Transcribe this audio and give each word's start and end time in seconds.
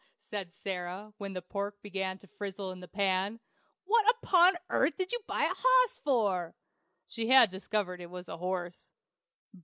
said 0.21 0.51
Sarah, 0.51 1.13
when 1.19 1.33
the 1.33 1.43
pork 1.43 1.79
began 1.83 2.17
to 2.17 2.27
frizzle 2.27 2.71
in 2.71 2.79
the 2.79 2.87
pan. 2.87 3.39
"What 3.85 4.09
upon 4.15 4.55
airth 4.71 4.97
did 4.97 5.11
you 5.11 5.19
buy 5.27 5.43
a 5.43 5.53
hoss 5.55 5.99
for?" 5.99 6.55
(She 7.05 7.27
had 7.29 7.51
discovered 7.51 8.01
it 8.01 8.09
was 8.09 8.27
a 8.27 8.37
horse.) 8.37 8.89